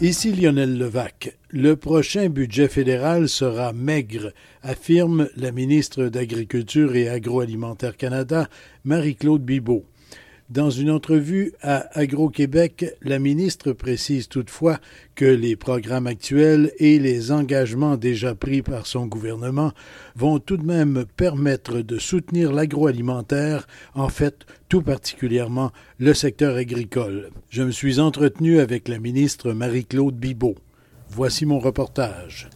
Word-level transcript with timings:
Ici 0.00 0.32
Lionel 0.32 0.78
Levac. 0.78 1.36
Le 1.50 1.76
prochain 1.76 2.28
budget 2.28 2.68
fédéral 2.68 3.28
sera 3.28 3.72
maigre, 3.72 4.32
affirme 4.62 5.28
la 5.36 5.52
ministre 5.52 6.06
d'Agriculture 6.06 6.96
et 6.96 7.08
Agroalimentaire 7.08 7.96
Canada, 7.96 8.48
Marie-Claude 8.84 9.42
Bibeau. 9.42 9.84
Dans 10.52 10.68
une 10.68 10.90
entrevue 10.90 11.54
à 11.62 11.98
Agro-Québec, 11.98 12.84
la 13.00 13.18
ministre 13.18 13.72
précise 13.72 14.28
toutefois 14.28 14.80
que 15.14 15.24
les 15.24 15.56
programmes 15.56 16.06
actuels 16.06 16.72
et 16.76 16.98
les 16.98 17.32
engagements 17.32 17.96
déjà 17.96 18.34
pris 18.34 18.60
par 18.60 18.86
son 18.86 19.06
gouvernement 19.06 19.72
vont 20.14 20.40
tout 20.40 20.58
de 20.58 20.66
même 20.66 21.06
permettre 21.16 21.80
de 21.80 21.98
soutenir 21.98 22.52
l'agroalimentaire, 22.52 23.66
en 23.94 24.10
fait 24.10 24.44
tout 24.68 24.82
particulièrement 24.82 25.72
le 25.98 26.12
secteur 26.12 26.56
agricole. 26.56 27.30
Je 27.48 27.62
me 27.62 27.70
suis 27.70 27.98
entretenu 27.98 28.58
avec 28.58 28.88
la 28.88 28.98
ministre 28.98 29.54
Marie-Claude 29.54 30.16
Bibeau. 30.16 30.56
Voici 31.08 31.46
mon 31.46 31.60
reportage. 31.60 32.50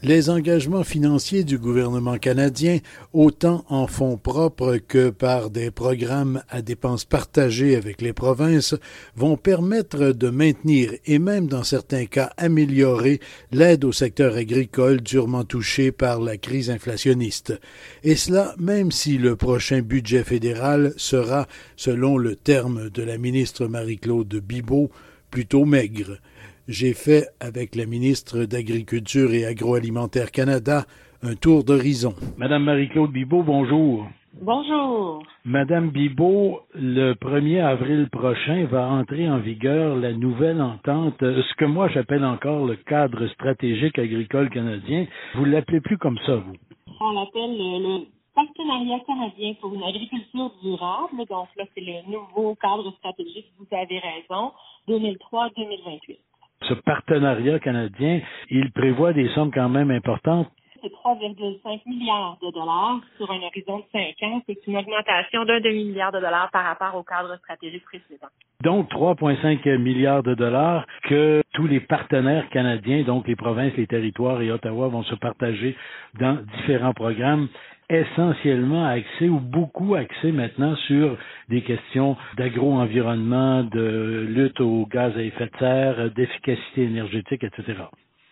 Les 0.00 0.30
engagements 0.30 0.84
financiers 0.84 1.42
du 1.42 1.58
gouvernement 1.58 2.18
canadien, 2.18 2.78
autant 3.12 3.64
en 3.68 3.88
fonds 3.88 4.16
propres 4.16 4.76
que 4.76 5.10
par 5.10 5.50
des 5.50 5.72
programmes 5.72 6.40
à 6.48 6.62
dépenses 6.62 7.04
partagées 7.04 7.74
avec 7.74 8.00
les 8.00 8.12
provinces, 8.12 8.76
vont 9.16 9.36
permettre 9.36 10.12
de 10.12 10.30
maintenir 10.30 10.92
et 11.04 11.18
même 11.18 11.48
dans 11.48 11.64
certains 11.64 12.06
cas 12.06 12.30
améliorer 12.36 13.18
l'aide 13.50 13.84
au 13.84 13.90
secteur 13.90 14.36
agricole 14.36 15.00
durement 15.00 15.42
touché 15.42 15.90
par 15.90 16.20
la 16.20 16.36
crise 16.36 16.70
inflationniste. 16.70 17.58
Et 18.04 18.14
cela 18.14 18.54
même 18.56 18.92
si 18.92 19.18
le 19.18 19.34
prochain 19.34 19.80
budget 19.82 20.22
fédéral 20.22 20.94
sera, 20.96 21.48
selon 21.74 22.18
le 22.18 22.36
terme 22.36 22.88
de 22.88 23.02
la 23.02 23.18
ministre 23.18 23.66
Marie-Claude 23.66 24.32
Bibeau, 24.36 24.92
plutôt 25.32 25.64
maigre 25.64 26.20
j'ai 26.68 26.92
fait 26.92 27.28
avec 27.40 27.74
la 27.74 27.86
ministre 27.86 28.44
d'Agriculture 28.44 29.32
et 29.32 29.46
Agroalimentaire 29.46 30.30
Canada 30.30 30.84
un 31.22 31.34
tour 31.34 31.64
d'horizon. 31.64 32.14
Madame 32.36 32.64
Marie-Claude 32.64 33.10
Bibot, 33.10 33.42
bonjour. 33.42 34.06
Bonjour. 34.40 35.22
Madame 35.44 35.90
Bibot, 35.90 36.60
le 36.74 37.14
1er 37.14 37.60
avril 37.60 38.08
prochain 38.10 38.66
va 38.66 38.86
entrer 38.86 39.28
en 39.28 39.38
vigueur 39.38 39.96
la 39.96 40.12
nouvelle 40.12 40.60
entente, 40.60 41.16
ce 41.20 41.54
que 41.56 41.64
moi 41.64 41.88
j'appelle 41.88 42.24
encore 42.24 42.66
le 42.66 42.76
cadre 42.76 43.26
stratégique 43.28 43.98
agricole 43.98 44.50
canadien. 44.50 45.06
Vous 45.34 45.46
l'appelez 45.46 45.80
plus 45.80 45.98
comme 45.98 46.18
ça, 46.26 46.36
vous? 46.36 46.54
On 47.00 47.12
l'appelle 47.12 47.56
le, 47.56 48.06
Partenariat 48.34 49.00
canadien 49.04 49.54
pour 49.60 49.74
une 49.74 49.82
agriculture 49.82 50.52
durable. 50.62 51.26
Donc 51.28 51.48
là, 51.56 51.64
c'est 51.74 51.80
le 51.80 52.08
nouveau 52.08 52.54
cadre 52.54 52.92
stratégique, 52.98 53.46
vous 53.58 53.66
avez 53.72 53.98
raison, 53.98 54.52
2003-2028 54.86 56.18
ce 56.62 56.74
partenariat 56.74 57.58
canadien, 57.58 58.20
il 58.50 58.70
prévoit 58.72 59.12
des 59.12 59.28
sommes 59.30 59.50
quand 59.52 59.68
même 59.68 59.90
importantes. 59.90 60.48
C'est 60.80 60.92
3,5 60.92 61.80
milliards 61.86 62.38
de 62.40 62.52
dollars 62.52 63.00
sur 63.16 63.28
un 63.30 63.42
horizon 63.42 63.78
de 63.78 63.84
5 63.92 64.14
ans. 64.22 64.42
C'est 64.46 64.64
une 64.68 64.76
augmentation 64.76 65.44
d'un 65.44 65.60
demi-milliard 65.60 66.12
de 66.12 66.20
dollars 66.20 66.50
par 66.52 66.64
rapport 66.64 66.94
au 66.94 67.02
cadre 67.02 67.36
stratégique 67.38 67.84
précédent. 67.84 68.28
Donc 68.62 68.88
3,5 68.90 69.76
milliards 69.78 70.22
de 70.22 70.34
dollars 70.34 70.86
que 71.04 71.42
tous 71.58 71.66
les 71.66 71.80
partenaires 71.80 72.48
canadiens, 72.50 73.02
donc 73.02 73.26
les 73.26 73.34
provinces, 73.34 73.72
les 73.76 73.88
territoires 73.88 74.40
et 74.40 74.52
Ottawa 74.52 74.86
vont 74.86 75.02
se 75.02 75.16
partager 75.16 75.76
dans 76.20 76.38
différents 76.56 76.94
programmes 76.94 77.48
essentiellement 77.90 78.86
axé 78.86 79.28
ou 79.28 79.40
beaucoup 79.40 79.96
axé 79.96 80.30
maintenant 80.30 80.76
sur 80.86 81.18
des 81.48 81.62
questions 81.62 82.16
d'agro-environnement, 82.36 83.64
de 83.64 84.24
lutte 84.28 84.60
aux 84.60 84.86
gaz 84.86 85.16
à 85.16 85.22
effet 85.22 85.46
de 85.46 85.58
serre, 85.58 86.10
d'efficacité 86.12 86.84
énergétique, 86.84 87.42
etc. 87.42 87.74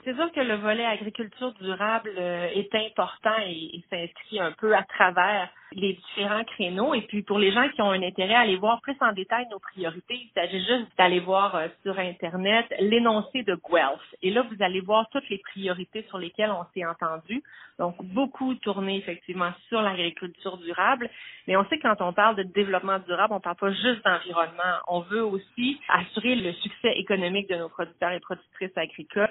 C'est 0.05 0.15
sûr 0.15 0.31
que 0.31 0.39
le 0.39 0.55
volet 0.55 0.85
agriculture 0.85 1.53
durable 1.61 2.13
euh, 2.17 2.47
est 2.55 2.73
important 2.77 3.35
et, 3.45 3.83
s'inscrit 3.91 4.39
un 4.39 4.53
peu 4.53 4.73
à 4.73 4.85
travers 4.85 5.49
les 5.73 5.95
différents 5.95 6.45
créneaux. 6.45 6.95
Et 6.95 7.03
puis 7.03 7.23
pour 7.23 7.39
les 7.39 7.53
gens 7.53 7.69
qui 7.71 7.83
ont 7.83 7.91
un 7.91 8.03
intérêt 8.03 8.35
à 8.35 8.41
aller 8.41 8.57
voir 8.57 8.81
plus 8.81 8.97
en 9.01 9.13
détail 9.13 9.47
nos 9.51 9.59
priorités, 9.59 10.15
il 10.15 10.31
s'agit 10.35 10.59
juste 10.61 10.87
d'aller 10.99 11.21
voir 11.21 11.55
euh, 11.55 11.69
sur 11.83 11.99
Internet 11.99 12.67
l'énoncé 12.81 13.43
de 13.43 13.59
Guelph. 13.69 14.15
Et 14.23 14.31
là, 14.31 14.43
vous 14.43 14.63
allez 14.63 14.81
voir 14.81 15.09
toutes 15.11 15.29
les 15.29 15.39
priorités 15.39 16.05
sur 16.09 16.19
lesquelles 16.19 16.51
on 16.51 16.65
s'est 16.75 16.87
entendu. 16.87 17.43
Donc 17.79 18.03
beaucoup 18.03 18.55
tourné 18.55 18.97
effectivement 18.97 19.51
sur 19.69 19.83
l'agriculture 19.83 20.57
durable. 20.59 21.11
Mais 21.47 21.57
on 21.57 21.65
sait 21.67 21.79
que 21.79 21.83
quand 21.83 22.01
on 22.01 22.13
parle 22.13 22.37
de 22.37 22.43
développement 22.43 22.99
durable, 23.01 23.35
on 23.35 23.37
ne 23.37 23.41
parle 23.41 23.57
pas 23.57 23.73
juste 23.73 24.05
d'environnement. 24.05 24.81
On 24.89 25.01
veut 25.01 25.25
aussi 25.25 25.81
assurer 25.89 26.37
le 26.37 26.53
succès 26.55 26.93
économique 26.97 27.49
de 27.49 27.57
nos 27.57 27.69
producteurs 27.69 28.13
et 28.13 28.21
productrices 28.21 28.77
agricoles 28.77 29.29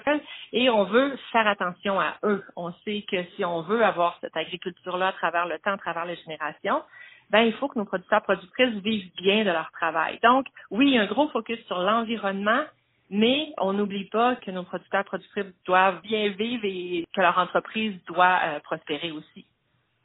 et 0.54 0.70
on 0.70 0.84
veut 0.86 1.18
faire 1.32 1.48
attention 1.48 2.00
à 2.00 2.16
eux. 2.24 2.44
On 2.56 2.72
sait 2.86 3.04
que 3.10 3.24
si 3.36 3.44
on 3.44 3.62
veut 3.62 3.84
avoir 3.84 4.18
cette 4.22 4.38
agriculture-là 4.38 5.08
à 5.08 5.14
travers 5.14 5.48
le 5.48 5.58
temps, 5.60 5.74
à 5.74 5.78
travers 5.78 6.06
les 6.06 6.16
générations, 6.26 6.82
ben, 7.30 7.42
il 7.42 7.54
faut 7.54 7.68
que 7.68 7.80
nos 7.80 7.86
producteurs 7.86 8.22
productrices 8.22 8.76
vivent 8.84 9.12
bien 9.18 9.44
de 9.44 9.50
leur 9.50 9.72
travail. 9.72 10.20
Donc, 10.24 10.46
oui, 10.72 10.98
un 10.98 11.06
gros 11.06 11.28
focus 11.30 11.60
sur 11.66 11.80
l'environnement, 11.80 12.64
mais 13.10 13.54
on 13.58 13.74
n'oublie 13.74 14.06
pas 14.06 14.36
que 14.36 14.52
nos 14.52 14.64
producteurs 14.64 15.06
productrices 15.06 15.54
doivent 15.66 16.02
bien 16.02 16.30
vivre 16.30 16.66
et 16.66 17.06
que 17.14 17.22
leur 17.22 17.38
entreprise 17.38 17.94
doit 18.06 18.40
euh, 18.44 18.60
prospérer 18.60 19.12
aussi. 19.12 19.46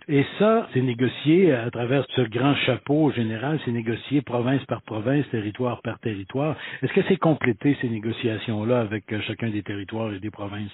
Et 0.09 0.25
ça, 0.39 0.67
c'est 0.73 0.81
négocié 0.81 1.53
à 1.53 1.71
travers 1.71 2.05
ce 2.17 2.23
grand 2.23 2.55
chapeau 2.57 3.13
général, 3.13 3.61
c'est 3.65 3.71
négocié 3.71 4.23
province 4.23 4.65
par 4.65 4.83
province, 4.83 5.29
territoire 5.31 5.83
par 5.83 5.99
territoire. 6.01 6.57
Est-ce 6.83 6.93
que 6.93 7.03
c'est 7.07 7.19
complété 7.19 7.77
ces 7.81 7.89
négociations-là 7.89 8.81
avec 8.81 9.13
euh, 9.13 9.21
chacun 9.23 9.51
des 9.51 9.63
territoires 9.63 10.13
et 10.13 10.19
des 10.19 10.31
provinces? 10.31 10.73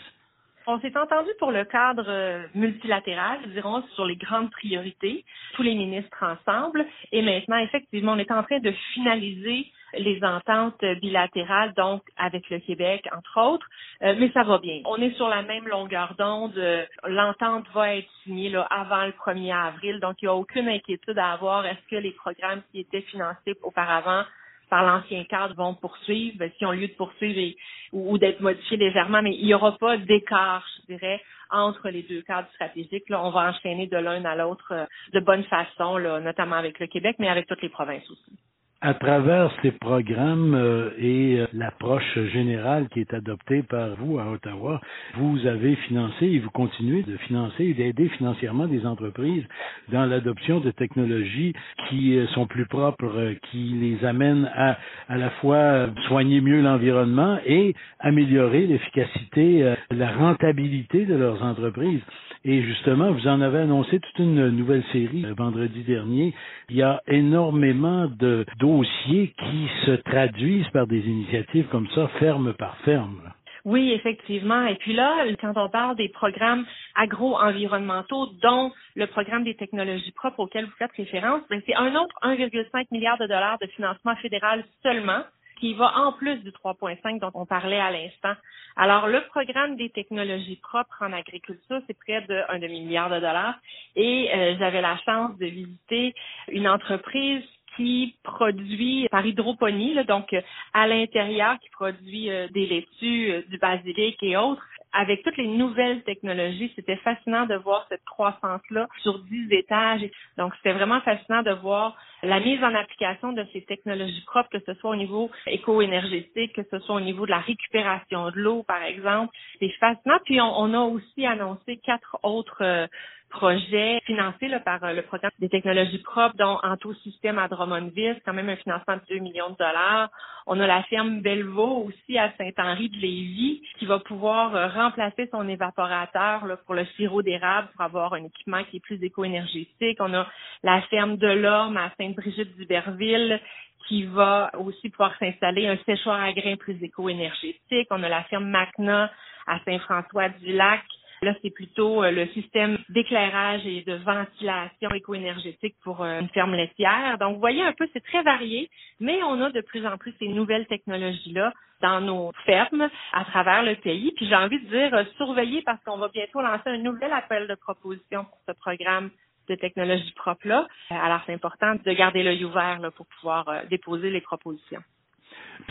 On 0.69 0.81
s'est 0.81 0.97
entendu 0.99 1.31
pour 1.38 1.53
le 1.53 1.65
cadre 1.65 2.06
euh, 2.09 2.43
multilatéral, 2.56 3.38
dirons, 3.53 3.84
sur 3.94 4.04
les 4.04 4.16
grandes 4.16 4.50
priorités, 4.50 5.25
tous 5.54 5.62
les 5.62 5.75
ministres 5.75 6.25
ensemble. 6.25 6.84
Et 7.12 7.22
maintenant, 7.22 7.59
effectivement, 7.59 8.12
on 8.12 8.19
est 8.19 8.32
en 8.32 8.43
train 8.43 8.59
de 8.59 8.72
finaliser 8.93 9.71
les 9.94 10.22
ententes 10.25 10.84
bilatérales, 11.00 11.72
donc 11.75 12.03
avec 12.16 12.50
le 12.50 12.59
Québec, 12.59 13.09
entre 13.16 13.41
autres, 13.41 13.66
euh, 14.03 14.16
mais 14.19 14.31
ça 14.32 14.43
va 14.43 14.59
bien. 14.59 14.81
On 14.87 14.97
est 14.97 15.15
sur 15.15 15.28
la 15.28 15.43
même 15.43 15.69
longueur 15.69 16.15
d'onde. 16.19 16.60
L'entente 17.05 17.66
va 17.72 17.94
être 17.94 18.09
signée 18.25 18.53
avant 18.69 19.06
le 19.06 19.12
1er 19.12 19.55
avril, 19.55 20.00
donc 20.00 20.16
il 20.21 20.25
n'y 20.25 20.31
a 20.31 20.34
aucune 20.34 20.69
inquiétude 20.69 21.16
à 21.16 21.32
avoir. 21.32 21.65
Est-ce 21.65 21.88
que 21.88 21.97
les 21.97 22.10
programmes 22.10 22.62
qui 22.72 22.81
étaient 22.81 23.03
financés 23.03 23.56
auparavant 23.62 24.25
par 24.69 24.84
l'ancien 24.84 25.25
cadre 25.25 25.54
vont 25.54 25.75
poursuivre, 25.75 26.37
ben, 26.38 26.50
si 26.59 26.66
on 26.66 26.72
lieu 26.72 26.88
de 26.88 26.94
poursuivre 26.94 27.56
ou, 27.93 28.19
d'être 28.19 28.41
modifiés 28.41 28.77
légèrement, 28.77 29.22
mais 29.22 29.34
il 29.34 29.47
n'y 29.47 29.54
aura 29.54 29.77
pas 29.78 29.97
d'écart, 29.97 30.66
je 30.81 30.94
dirais, 30.94 31.22
entre 31.50 31.88
les 31.88 32.03
deux 32.03 32.22
cadres 32.22 32.49
stratégiques. 32.54 33.09
Là, 33.09 33.25
on 33.25 33.31
va 33.31 33.50
enchaîner 33.50 33.87
de 33.87 33.97
l'un 33.97 34.25
à 34.25 34.34
l'autre 34.34 34.72
euh, 34.72 34.84
de 35.12 35.21
bonne 35.21 35.44
façon, 35.44 35.97
là, 35.97 36.21
notamment 36.21 36.56
avec 36.56 36.78
le 36.81 36.87
Québec, 36.87 37.16
mais 37.19 37.28
avec 37.28 37.47
toutes 37.47 37.62
les 37.62 37.69
provinces 37.69 38.09
aussi 38.10 38.38
à 38.82 38.92
travers 38.92 39.50
ces 39.62 39.70
programmes 39.70 40.54
euh, 40.54 40.91
et 40.98 41.41
euh, 41.41 41.47
l'approche 41.54 42.19
générale 42.32 42.88
qui 42.91 43.00
est 43.00 43.14
adoptée 43.14 43.62
par 43.62 43.97
vous 43.97 44.19
à 44.19 44.31
Ottawa, 44.31 44.81
vous 45.14 45.47
avez 45.47 45.76
financé 45.76 46.26
et 46.26 46.38
vous 46.41 46.50
continuez 46.50 47.02
de 47.02 47.17
financer 47.17 47.64
et 47.64 47.75
d'aider 47.75 48.08
financièrement 48.11 48.67
des 48.67 48.84
entreprises 48.84 49.44
dans 49.90 50.05
l'adoption 50.05 50.61
de 50.61 50.70
technologies 50.73 51.55
qui 51.88 52.19
euh, 52.19 52.26
sont 52.28 52.46
plus 52.46 52.67
propres, 52.67 53.34
qui 53.50 53.75
les 53.81 54.05
amènent 54.05 54.50
à 54.55 54.76
à 55.08 55.17
la 55.17 55.31
fois 55.31 55.88
soigner 56.08 56.40
mieux 56.40 56.61
l'environnement 56.61 57.38
et 57.46 57.75
améliorer 58.00 58.67
l'efficacité, 58.67 59.75
la 59.90 60.12
rentabilité 60.12 61.06
de 61.06 61.14
leurs 61.14 61.43
entreprises. 61.43 62.02
Et 62.48 62.62
justement, 62.62 63.10
vous 63.10 63.26
en 63.26 63.40
avez 63.40 63.58
annoncé 63.58 63.98
toute 63.98 64.19
une 64.20 64.50
nouvelle 64.50 64.84
série 64.93 65.26
vendredi 65.37 65.82
dernier. 65.82 66.32
Il 66.70 66.76
y 66.76 66.82
a 66.82 67.02
énormément 67.08 68.06
de 68.06 68.46
dossiers 68.60 69.34
qui 69.37 69.69
se 69.84 69.90
traduisent 70.02 70.69
par 70.69 70.87
des 70.87 71.00
initiatives 71.00 71.66
comme 71.72 71.88
ça, 71.88 72.06
ferme 72.20 72.54
par 72.54 72.76
ferme. 72.84 73.20
Oui, 73.64 73.90
effectivement. 73.90 74.64
Et 74.69 74.76
puis 74.76 74.93
là, 74.93 75.25
quand 75.40 75.54
on 75.56 75.69
parle 75.69 75.96
des 75.96 76.08
programmes 76.08 76.64
agro-environnementaux, 76.94 78.28
dont 78.40 78.70
le 78.94 79.08
programme 79.08 79.43
des 79.43 79.56
technologies 79.56 80.12
propres 80.12 80.38
auquel 80.38 80.66
vous 80.66 80.76
faites 80.78 80.93
référence, 80.93 81.43
ben, 81.50 81.60
c'est 81.66 81.75
un 81.75 81.96
autre 81.96 82.14
1,5 82.22 82.87
milliard 82.93 83.19
de 83.19 83.26
dollars 83.26 83.58
de 83.60 83.66
financement 83.66 84.14
fédéral 84.22 84.64
seulement 84.84 85.22
qui 85.58 85.75
va 85.75 85.97
en 85.99 86.12
plus 86.12 86.37
du 86.38 86.50
3.5 86.50 87.20
dont 87.20 87.31
on 87.35 87.47
parlait 87.47 87.81
à 87.81 87.91
l'instant. 87.91 88.35
Alors, 88.76 89.06
le 89.06 89.23
programme 89.29 89.76
des 89.76 89.91
technologies 89.91 90.56
propres 90.56 91.03
en 91.03 91.12
agriculture, 91.12 91.81
c'est 91.87 91.99
près 91.99 92.20
d'un 92.23 92.58
demi-milliard 92.58 93.11
de 93.11 93.17
dollars. 93.17 93.56
Et 93.94 94.31
euh, 94.35 94.56
j'avais 94.58 94.81
la 94.82 94.97
chance 94.99 95.37
de 95.38 95.47
visiter 95.47 96.14
une 96.49 96.69
entreprise 96.69 97.43
qui 97.76 98.17
produit 98.23 99.06
par 99.11 99.25
hydroponie, 99.25 100.03
donc 100.06 100.35
à 100.73 100.87
l'intérieur, 100.87 101.58
qui 101.61 101.69
produit 101.70 102.31
euh, 102.31 102.49
des 102.49 102.67
laitues, 102.67 103.32
euh, 103.32 103.43
du 103.49 103.58
basilic 103.58 104.17
et 104.23 104.37
autres, 104.37 104.67
avec 104.96 105.22
toutes 105.22 105.37
les 105.37 105.46
nouvelles 105.46 106.02
technologies, 106.04 106.72
c'était 106.75 106.96
fascinant 106.96 107.44
de 107.44 107.54
voir 107.56 107.84
cette 107.90 108.04
croissance-là 108.04 108.88
sur 109.02 109.19
10 109.19 109.52
étages. 109.52 110.08
Donc, 110.38 110.54
c'était 110.56 110.72
vraiment 110.72 111.02
fascinant 111.02 111.43
de 111.43 111.52
voir 111.52 111.96
la 112.22 112.40
mise 112.40 112.62
en 112.64 112.75
application 112.75 113.32
de 113.32 113.44
ces 113.52 113.62
technologies 113.62 114.25
propres, 114.26 114.48
que 114.48 114.64
ce 114.64 114.72
soit 114.81 114.90
au 114.90 114.96
niveau 114.96 115.31
éco-énergétique, 115.46 116.54
que 116.54 116.62
ce 116.70 116.78
soit 116.78 116.94
au 116.94 117.00
niveau 117.00 117.26
de 117.26 117.31
la 117.31 117.40
récupération 117.40 118.31
de 118.31 118.40
l'eau, 118.40 118.62
par 118.62 118.82
exemple. 118.82 119.37
C'est 119.60 119.69
fascinant. 119.78 120.19
Puis, 120.25 120.40
on, 120.40 120.72
a 120.72 120.81
aussi 120.81 121.26
annoncé 121.26 121.76
quatre 121.76 122.16
autres 122.22 122.62
euh, 122.62 122.87
projets 123.31 124.00
financés 124.06 124.49
par 124.64 124.82
euh, 124.84 124.93
le 124.93 125.02
programme 125.02 125.32
des 125.38 125.49
technologies 125.49 125.99
propres, 125.99 126.37
dont 126.37 126.58
Anto 126.62 126.94
Système 126.94 127.38
à 127.38 127.49
Drummondville, 127.49 128.20
quand 128.25 128.32
même 128.32 128.49
un 128.49 128.56
financement 128.56 128.96
de 128.96 129.14
2 129.14 129.19
millions 129.19 129.50
de 129.50 129.56
dollars. 129.56 130.11
On 130.46 130.58
a 130.61 130.67
la 130.67 130.82
ferme 130.84 131.20
Bellevaux 131.20 131.88
aussi 131.88 132.19
à 132.19 132.32
Saint-Henri 132.38 132.88
de 132.88 132.96
Lévis 132.96 133.62
qui 133.78 133.87
va 133.87 133.99
pouvoir 133.99 134.55
euh, 134.55 134.69
remplacer 134.69 135.28
son 135.31 135.49
évaporateur 135.49 136.46
pour 136.64 136.75
le 136.75 136.87
sirop 136.96 137.23
d'érable 137.23 137.69
pour 137.73 137.82
avoir 137.82 138.14
un 138.14 138.25
équipement 138.25 138.62
qui 138.70 138.76
est 138.76 138.81
plus 138.81 139.02
éco-énergétique. 139.02 139.99
On 140.00 140.14
a 140.14 140.26
la 140.62 140.82
ferme 140.82 141.17
de 141.17 141.29
l'Orme 141.29 141.76
à 141.76 141.90
Sainte-Brigitte 141.99 142.56
d'Iberville 142.56 143.40
qui 143.88 144.05
va 144.05 144.50
aussi 144.58 144.88
pouvoir 144.90 145.17
s'installer 145.19 145.67
un 145.67 145.76
séchoir 145.84 146.20
à 146.20 146.32
grains 146.32 146.56
plus 146.56 146.82
éco-énergétique. 146.82 147.88
On 147.90 148.02
a 148.02 148.08
la 148.08 148.25
ferme 148.25 148.46
Macna 148.46 149.11
à 149.46 149.61
Saint-François-du-Lac 149.64 150.82
Là, 151.23 151.35
c'est 151.43 151.51
plutôt 151.51 152.03
euh, 152.03 152.11
le 152.11 152.27
système 152.29 152.79
d'éclairage 152.91 153.67
et 153.67 153.83
de 153.83 153.95
ventilation 153.95 154.91
éco-énergétique 154.95 155.77
pour 155.83 156.03
euh, 156.03 156.21
une 156.21 156.29
ferme 156.29 156.55
laitière. 156.55 157.17
Donc, 157.19 157.35
vous 157.35 157.41
voyez 157.41 157.63
un 157.63 157.73
peu, 157.73 157.89
c'est 157.93 158.05
très 158.05 158.23
varié, 158.23 158.69
mais 159.01 159.23
on 159.23 159.41
a 159.41 159.51
de 159.51 159.61
plus 159.63 159.87
en 159.87 159.97
plus 159.97 160.15
ces 160.19 160.29
nouvelles 160.29 160.67
technologies-là 160.67 161.53
dans 161.81 162.01
nos 162.01 162.33
fermes 162.45 162.89
à 163.13 163.25
travers 163.25 163.63
le 163.63 163.77
pays. 163.77 164.13
Puis 164.17 164.27
j'ai 164.27 164.37
envie 164.37 164.61
de 164.61 164.69
dire, 164.69 164.95
euh, 164.95 165.05
surveiller 165.17 165.63
parce 165.63 165.83
qu'on 165.85 165.99
va 165.99 166.09
bientôt 166.09 166.43
lancer 166.43 166.69
un 166.69 166.79
nouvel 166.79 167.13
appel 167.13 167.47
de 167.47 167.55
proposition 167.55 168.25
pour 168.25 168.39
ce 168.47 168.53
programme 168.53 169.11
de 169.49 169.55
technologie 169.55 170.13
propre-là. 170.17 170.67
Alors, 170.91 171.21
c'est 171.25 171.33
important 171.33 171.77
de 171.77 171.93
garder 171.93 172.23
l'œil 172.23 172.45
ouvert 172.45 172.81
là, 172.81 172.91
pour 172.91 173.07
pouvoir 173.07 173.47
déposer 173.71 174.11
les 174.11 174.21
propositions. 174.21 174.83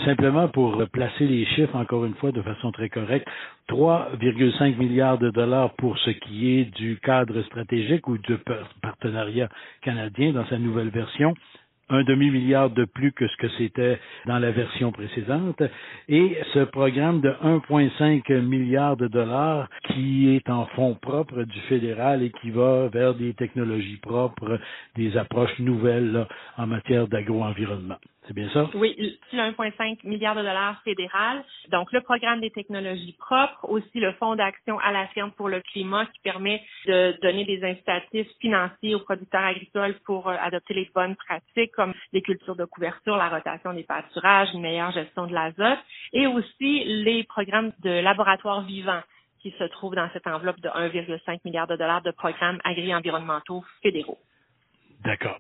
Simplement 0.04 0.48
pour 0.48 0.84
placer 0.92 1.26
les 1.28 1.46
chiffres, 1.46 1.76
encore 1.76 2.06
une 2.06 2.16
fois, 2.16 2.32
de 2.32 2.42
façon 2.42 2.72
très 2.72 2.90
correcte, 2.90 3.28
3,5 3.70 4.78
milliards 4.78 5.18
de 5.18 5.30
dollars 5.30 5.74
pour 5.76 5.98
ce 6.00 6.12
qui 6.12 6.60
est 6.60 6.66
du 6.66 6.98
cadre 7.02 7.42
stratégique 7.44 8.08
ou 8.08 8.18
du 8.18 8.38
partenariat 8.82 9.50
canadien 9.82 10.34
dans 10.34 10.46
sa 10.48 10.58
nouvelle 10.58 10.90
version, 10.90 11.34
un 11.90 12.04
demi-milliard 12.04 12.72
de 12.72 12.86
plus 12.86 13.12
que 13.12 13.28
ce 13.28 13.38
que 13.38 13.50
c'était 13.58 14.00
dans 14.26 14.40
la 14.40 14.52
version 14.52 14.92
précédente. 14.92 15.62
Et 16.10 16.38
ce 16.54 16.60
programme 16.60 17.22
de 17.22 17.30
1,5 17.30 18.42
milliard 18.42 18.98
de 18.98 19.08
dollars 19.08 19.70
qui 19.94 20.36
est 20.36 20.50
en 20.50 20.66
fonds 20.68 20.96
propres 20.96 21.44
du 21.44 21.60
fédéral 21.62 22.24
et 22.24 22.32
qui 22.42 22.50
va 22.50 22.88
vers 22.88 23.14
des 23.14 23.34
technologies 23.34 23.98
propres, 23.98 24.60
des 24.96 25.16
approches 25.18 25.60
nouvelles 25.60 26.26
en 26.58 26.68
matière 26.68 27.08
d'agro-environnement. 27.08 27.98
C'est 28.28 28.34
bien 28.34 28.50
ça? 28.50 28.68
Oui, 28.74 28.96
le 28.98 29.38
1,5 29.38 30.00
milliard 30.04 30.36
de 30.36 30.42
dollars 30.42 30.82
fédéral. 30.84 31.44
Donc, 31.70 31.92
le 31.92 32.02
programme 32.02 32.42
des 32.42 32.50
technologies 32.50 33.16
propres, 33.20 33.70
aussi 33.70 34.00
le 34.00 34.14
fonds 34.14 34.36
d'action 34.36 34.80
à 34.80 34.92
la 34.92 35.08
ferme 35.10 35.32
pour 35.32 35.48
le 35.48 35.62
climat 35.62 36.06
qui 36.08 36.20
permet 36.22 36.64
de 36.88 37.16
donner 37.22 37.46
des 37.46 37.64
incitatifs 37.64 38.28
financiers 38.40 38.96
aux 38.96 39.00
producteurs 39.00 39.44
agricoles 39.44 39.96
pour 40.06 40.28
euh, 40.28 40.36
adopter 40.42 40.74
les 40.74 40.90
bonnes 40.94 41.16
pratiques 41.16 41.72
comme 41.74 41.94
les 42.14 42.22
cultures 42.22 42.56
de 42.56 42.66
couverture, 42.66 43.16
la 43.16 43.30
rotation 43.30 43.74
des 43.74 43.84
pâturages, 43.84 44.50
une 44.54 44.62
meilleure 44.62 44.92
gestion 44.92 45.28
de 45.28 45.34
l'azote 45.34 45.80
et 46.14 46.26
aussi 46.26 46.84
les 46.86 47.24
programmes 47.26 47.72
de 47.84 48.02
laboratoires 48.02 48.62
vivants 48.62 49.02
qui 49.42 49.52
se 49.60 49.64
trouvent 49.66 49.96
dans 49.96 50.10
cette 50.14 50.26
enveloppe 50.26 50.60
de 50.62 50.70
1,5 50.70 51.40
milliard 51.46 51.68
de 51.68 51.76
dollars 51.76 52.02
de 52.02 52.10
programmes 52.10 52.60
agri-environnementaux 52.64 53.64
fédéraux. 53.84 54.18
D'accord. 55.04 55.38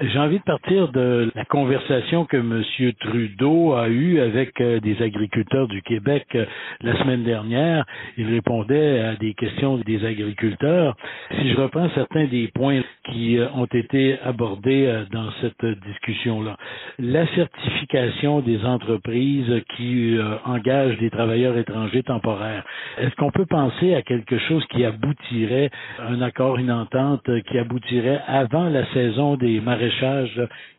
J'ai 0.00 0.18
envie 0.18 0.38
de 0.38 0.44
partir 0.44 0.88
de 0.88 1.30
la 1.34 1.44
conversation 1.44 2.24
que 2.24 2.38
M. 2.38 2.62
Trudeau 3.00 3.74
a 3.74 3.88
eue 3.88 4.20
avec 4.20 4.58
euh, 4.62 4.80
des 4.80 5.02
agriculteurs 5.02 5.68
du 5.68 5.82
Québec 5.82 6.24
euh, 6.34 6.46
la 6.80 6.98
semaine 6.98 7.24
dernière. 7.24 7.84
Il 8.16 8.26
répondait 8.26 9.00
à 9.00 9.16
des 9.16 9.34
questions 9.34 9.76
des 9.76 10.02
agriculteurs. 10.06 10.96
Si 11.32 11.50
je 11.50 11.56
reprends 11.60 11.90
certains 11.94 12.24
des 12.24 12.48
points 12.54 12.80
qui 13.04 13.38
euh, 13.38 13.48
ont 13.54 13.66
été 13.66 14.18
abordés 14.20 15.04
dans 15.10 15.30
cette 15.40 15.64
discussion-là, 15.86 16.56
la 16.98 17.26
certification 17.34 18.40
des 18.40 18.64
entreprises 18.64 19.62
qui 19.76 20.16
engagent 20.44 20.98
des 20.98 21.10
travailleurs 21.10 21.56
étrangers 21.56 22.02
temporaires. 22.02 22.64
Est-ce 22.98 23.14
qu'on 23.16 23.30
peut 23.30 23.46
penser 23.46 23.94
à 23.94 24.02
quelque 24.02 24.38
chose 24.38 24.64
qui 24.66 24.84
aboutirait, 24.84 25.70
un 25.98 26.20
accord, 26.22 26.58
une 26.58 26.70
entente 26.70 27.28
qui 27.48 27.58
aboutirait 27.58 28.20
avant 28.26 28.68
la 28.68 28.86
saison 28.92 29.36
des 29.36 29.60
marais 29.60 29.90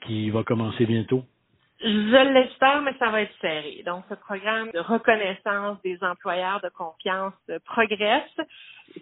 qui 0.06 0.30
va 0.30 0.44
commencer 0.44 0.86
bientôt? 0.86 1.24
Je 1.84 2.34
l'espère, 2.34 2.82
mais 2.82 2.94
ça 2.98 3.10
va 3.10 3.22
être 3.22 3.34
serré. 3.42 3.84
Donc, 3.86 4.04
ce 4.10 4.16
programme 4.16 4.72
de 4.74 4.80
reconnaissance 4.80 5.82
des 5.84 5.98
employeurs 6.02 6.62
de 6.62 6.70
confiance 6.70 7.34
progresse. 7.66 8.38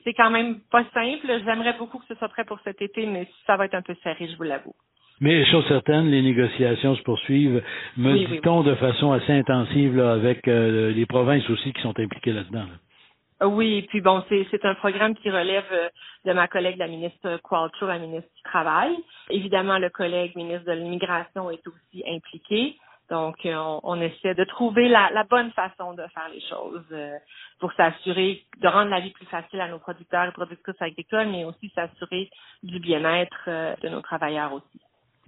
C'est 0.03 0.13
quand 0.13 0.31
même 0.31 0.59
pas 0.71 0.83
simple. 0.93 1.27
J'aimerais 1.45 1.73
beaucoup 1.77 1.99
que 1.99 2.05
ce 2.07 2.15
soit 2.15 2.29
prêt 2.29 2.45
pour 2.45 2.59
cet 2.63 2.81
été, 2.81 3.05
mais 3.05 3.27
ça 3.45 3.55
va 3.55 3.65
être 3.65 3.75
un 3.75 3.81
peu 3.81 3.95
serré, 4.03 4.27
je 4.31 4.35
vous 4.37 4.43
l'avoue. 4.43 4.75
Mais 5.19 5.45
chose 5.45 5.67
certaine, 5.67 6.07
les 6.07 6.23
négociations 6.23 6.95
se 6.95 7.03
poursuivent, 7.03 7.61
me 7.97 8.25
dit-on, 8.25 8.63
de 8.63 8.73
façon 8.73 9.11
assez 9.11 9.31
intensive 9.31 9.99
avec 9.99 10.47
euh, 10.47 10.91
les 10.91 11.05
provinces 11.05 11.47
aussi 11.51 11.71
qui 11.73 11.81
sont 11.81 11.97
impliquées 11.99 12.33
là-dedans. 12.33 12.59
là 12.59 12.65
dedans 12.65 12.90
oui, 13.41 13.83
puis 13.89 14.01
bon, 14.01 14.23
c'est 14.29 14.65
un 14.65 14.75
programme 14.75 15.15
qui 15.15 15.31
relève 15.31 15.65
euh, 15.71 15.89
de 16.25 16.33
ma 16.33 16.47
collègue, 16.47 16.77
la 16.77 16.87
ministre 16.87 17.39
Qualtrough, 17.43 17.87
la 17.87 17.97
ministre 17.97 18.29
du 18.35 18.43
Travail. 18.43 18.95
Évidemment, 19.29 19.79
le 19.79 19.89
collègue 19.89 20.35
ministre 20.35 20.65
de 20.65 20.73
l'Immigration 20.73 21.49
est 21.49 21.65
aussi 21.67 22.03
impliqué. 22.07 22.77
Donc, 23.09 23.45
euh, 23.45 23.79
on, 23.83 23.99
essaie 23.99 24.35
de 24.35 24.43
trouver 24.43 24.87
la, 24.87 25.23
bonne 25.29 25.51
façon 25.51 25.93
de 25.93 26.03
faire 26.13 26.29
les 26.31 26.41
choses 26.41 26.85
euh, 26.91 27.17
pour 27.59 27.73
s'assurer 27.73 28.43
de 28.61 28.67
rendre 28.67 28.91
la 28.91 28.99
vie 28.99 29.11
plus 29.11 29.25
facile 29.25 29.59
à 29.59 29.67
nos 29.67 29.79
producteurs 29.79 30.25
et 30.25 30.31
productrices 30.31 30.81
agricoles, 30.81 31.27
mais 31.27 31.43
aussi 31.43 31.69
s'assurer 31.75 32.29
du 32.63 32.79
bien-être 32.79 33.49
de 33.81 33.89
nos 33.89 34.01
travailleurs 34.01 34.53
aussi 34.53 34.79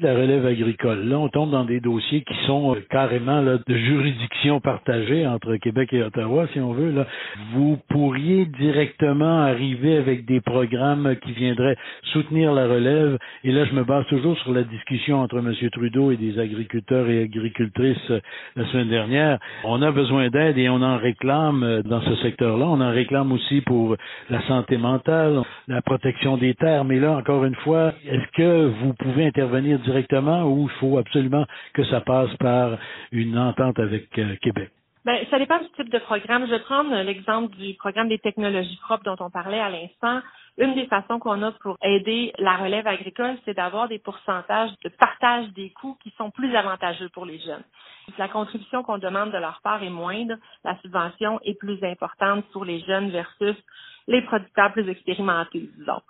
la 0.03 0.13
relève 0.13 0.45
agricole. 0.45 1.07
Là, 1.07 1.17
on 1.17 1.29
tombe 1.29 1.51
dans 1.51 1.63
des 1.63 1.79
dossiers 1.79 2.21
qui 2.23 2.35
sont 2.45 2.75
euh, 2.75 2.79
carrément 2.89 3.41
de 3.41 3.59
juridiction 3.67 4.59
partagée 4.59 5.25
entre 5.25 5.55
Québec 5.55 5.89
et 5.93 6.03
Ottawa, 6.03 6.45
si 6.51 6.59
on 6.59 6.73
veut. 6.73 6.91
Là. 6.91 7.07
Vous 7.53 7.77
pourriez 7.89 8.45
directement 8.45 9.39
arriver 9.39 9.95
avec 9.97 10.25
des 10.25 10.41
programmes 10.41 11.15
qui 11.23 11.31
viendraient 11.31 11.77
soutenir 12.11 12.51
la 12.51 12.67
relève. 12.67 13.17
Et 13.45 13.51
là, 13.51 13.63
je 13.65 13.73
me 13.73 13.83
base 13.83 14.05
toujours 14.07 14.37
sur 14.39 14.51
la 14.51 14.63
discussion 14.63 15.21
entre 15.21 15.37
M. 15.37 15.53
Trudeau 15.71 16.11
et 16.11 16.17
des 16.17 16.37
agriculteurs 16.37 17.09
et 17.09 17.23
agricultrices 17.23 18.11
euh, 18.11 18.19
la 18.57 18.65
semaine 18.67 18.89
dernière. 18.89 19.39
On 19.63 19.81
a 19.81 19.91
besoin 19.91 20.29
d'aide 20.29 20.57
et 20.57 20.67
on 20.67 20.81
en 20.81 20.97
réclame 20.97 21.63
euh, 21.63 21.81
dans 21.81 22.01
ce 22.01 22.15
secteur-là. 22.17 22.65
On 22.65 22.81
en 22.81 22.91
réclame 22.91 23.31
aussi 23.31 23.61
pour 23.61 23.95
la 24.29 24.41
santé 24.47 24.75
mentale, 24.75 25.41
la 25.69 25.81
protection 25.81 26.35
des 26.35 26.55
terres. 26.55 26.83
Mais 26.83 26.99
là, 26.99 27.13
encore 27.13 27.45
une 27.45 27.55
fois, 27.55 27.93
est-ce 28.05 28.37
que 28.37 28.67
vous 28.81 28.93
pouvez 28.95 29.25
intervenir 29.25 29.79
directement 29.79 29.92
ou 29.93 30.67
il 30.69 30.79
faut 30.79 30.97
absolument 30.97 31.45
que 31.73 31.83
ça 31.85 32.01
passe 32.01 32.35
par 32.37 32.77
une 33.11 33.37
entente 33.37 33.79
avec 33.79 34.17
euh, 34.19 34.35
Québec? 34.41 34.71
Ben, 35.05 35.17
ça 35.29 35.37
dépend 35.37 35.59
du 35.59 35.69
type 35.75 35.89
de 35.89 35.99
programme. 35.99 36.45
Je 36.45 36.51
vais 36.51 36.59
prendre 36.61 36.95
l'exemple 37.01 37.53
du 37.57 37.73
programme 37.73 38.07
des 38.07 38.19
technologies 38.19 38.77
propres 38.77 39.03
dont 39.03 39.17
on 39.19 39.29
parlait 39.29 39.59
à 39.59 39.69
l'instant. 39.69 40.21
Une 40.57 40.75
des 40.75 40.85
façons 40.85 41.19
qu'on 41.19 41.41
a 41.41 41.51
pour 41.51 41.77
aider 41.83 42.31
la 42.37 42.55
relève 42.55 42.87
agricole, 42.87 43.35
c'est 43.43 43.55
d'avoir 43.55 43.89
des 43.89 43.99
pourcentages 43.99 44.69
de 44.83 44.89
partage 44.89 45.49
des 45.53 45.71
coûts 45.71 45.97
qui 46.01 46.13
sont 46.17 46.31
plus 46.31 46.55
avantageux 46.55 47.09
pour 47.09 47.25
les 47.25 47.39
jeunes. 47.39 47.63
La 48.17 48.29
contribution 48.29 48.83
qu'on 48.83 48.97
demande 48.97 49.31
de 49.31 49.37
leur 49.37 49.59
part 49.61 49.83
est 49.83 49.89
moindre, 49.89 50.35
la 50.63 50.77
subvention 50.81 51.39
est 51.43 51.57
plus 51.59 51.83
importante 51.83 52.45
pour 52.53 52.63
les 52.63 52.79
jeunes 52.81 53.09
versus 53.09 53.55
les 54.07 54.21
producteurs 54.21 54.71
plus 54.73 54.87
expérimentés, 54.89 55.69
disons. 55.77 56.01